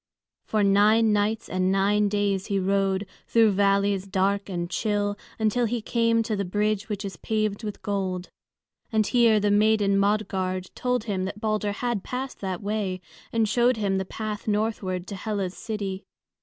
[0.47, 5.79] For nine nights and nine days he rode, through valleys dark and chill, until he
[5.79, 8.31] came to the bridge which is paved with gold.
[8.91, 12.99] And here the maiden Modgard told him that Balder had passed that way,
[13.31, 16.03] and showed him the path northward to Hela's city.